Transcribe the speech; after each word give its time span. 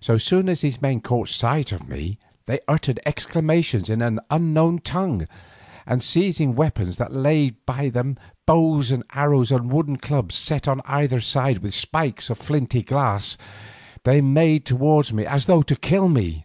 So 0.00 0.18
soon 0.18 0.48
as 0.48 0.62
these 0.62 0.82
men 0.82 1.00
caught 1.00 1.28
sight 1.28 1.70
of 1.70 1.88
me 1.88 2.18
they 2.46 2.58
uttered 2.66 2.98
exclamations 3.06 3.88
in 3.88 4.02
an 4.02 4.18
unknown 4.28 4.80
tongue 4.80 5.28
and 5.86 6.02
seizing 6.02 6.56
weapons 6.56 6.96
that 6.96 7.12
lay 7.12 7.50
by 7.50 7.88
them, 7.88 8.16
bows 8.46 8.90
and 8.90 9.04
arrows 9.14 9.52
and 9.52 9.70
wooden 9.70 9.98
clubs 9.98 10.34
set 10.34 10.66
on 10.66 10.80
either 10.86 11.20
side 11.20 11.58
with 11.58 11.72
spikes 11.72 12.30
of 12.30 12.38
flinty 12.38 12.82
glass, 12.82 13.38
they 14.02 14.20
made 14.20 14.66
towards 14.66 15.12
me 15.12 15.24
as 15.24 15.46
though 15.46 15.62
to 15.62 15.76
kill 15.76 16.08
me. 16.08 16.42